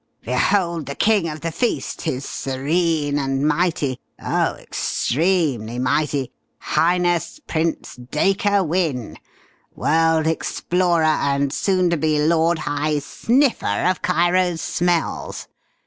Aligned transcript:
Behold 0.23 0.87
the 0.87 0.95
king 0.95 1.29
of 1.29 1.41
the 1.41 1.51
feast, 1.51 2.01
his 2.01 2.25
serene 2.25 3.19
and 3.19 3.47
mighty 3.47 3.99
oh 4.19 4.55
extremely 4.55 5.77
mighty! 5.77 6.31
highness 6.57 7.39
Prince 7.45 7.97
Dacre 8.09 8.63
Wynne, 8.63 9.17
world 9.75 10.25
explorer 10.25 11.03
and 11.03 11.53
soon 11.53 11.91
to 11.91 11.97
be 11.97 12.17
lord 12.17 12.57
high 12.57 12.97
sniffer 12.97 13.67
of 13.83 14.01
Cairo's 14.01 14.59
smells! 14.59 15.47